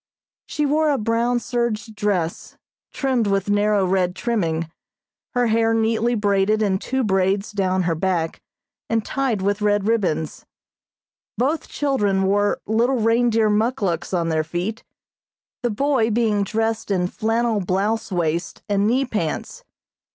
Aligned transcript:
She 0.47 0.65
wore 0.65 0.89
a 0.89 0.97
brown 0.97 1.39
serge 1.39 1.93
dress, 1.93 2.57
trimmed 2.91 3.27
with 3.27 3.51
narrow 3.51 3.85
red 3.85 4.15
trimming, 4.15 4.67
her 5.35 5.45
hair 5.45 5.75
neatly 5.75 6.15
braided 6.15 6.63
in 6.63 6.79
two 6.79 7.03
braids 7.03 7.51
down 7.51 7.83
her 7.83 7.93
back, 7.93 8.41
and 8.89 9.05
tied 9.05 9.43
with 9.43 9.61
red 9.61 9.87
ribbons. 9.87 10.43
Both 11.37 11.67
children 11.67 12.23
wore 12.23 12.59
little 12.65 12.97
reindeer 12.97 13.51
muckluks 13.51 14.11
on 14.11 14.29
their 14.29 14.43
feet, 14.43 14.83
the 15.61 15.69
boy 15.69 16.09
being 16.09 16.43
dressed 16.43 16.89
in 16.89 17.05
flannel 17.05 17.59
blouse 17.59 18.11
waist 18.11 18.63
and 18.67 18.87
knee 18.87 19.05
pants. 19.05 19.63